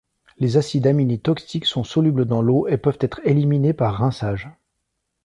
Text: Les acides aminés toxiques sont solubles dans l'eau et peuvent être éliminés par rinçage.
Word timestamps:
Les 0.39 0.57
acides 0.57 0.87
aminés 0.87 1.19
toxiques 1.19 1.67
sont 1.67 1.83
solubles 1.83 2.25
dans 2.25 2.41
l'eau 2.41 2.67
et 2.67 2.77
peuvent 2.77 2.97
être 3.01 3.21
éliminés 3.23 3.73
par 3.73 3.99
rinçage. 3.99 4.49